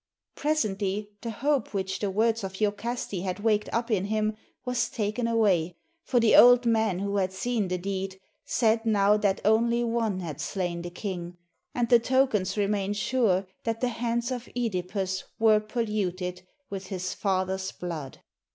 Presently 0.33 1.11
the 1.21 1.29
hope, 1.29 1.75
which 1.75 1.99
the 1.99 2.09
words 2.09 2.43
of 2.43 2.53
lokaste 2.59 3.21
had 3.21 3.39
waked 3.41 3.69
up 3.71 3.91
in 3.91 4.05
him 4.05 4.35
was 4.65 4.89
taken 4.89 5.27
away; 5.27 5.77
for 6.03 6.19
the 6.19 6.35
old 6.35 6.65
man 6.65 6.97
who 6.97 7.17
had 7.17 7.31
seen 7.31 7.67
the 7.67 7.77
deed 7.77 8.19
said 8.43 8.83
now 8.83 9.15
that 9.15 9.43
one 9.43 9.71
only 9.71 10.23
had 10.23 10.41
slain 10.41 10.81
the 10.81 10.89
king, 10.89 11.37
and 11.75 11.87
the 11.89 11.99
tokens 11.99 12.57
remained 12.57 12.97
sure 12.97 13.45
that 13.63 13.79
the 13.79 13.89
hands 13.89 14.31
of 14.31 14.49
(Edipus 14.55 15.21
were 15.37 15.59
polluted 15.59 16.47
with 16.67 16.87
his 16.87 17.13
father's 17.13 17.71
blood. 17.71 18.21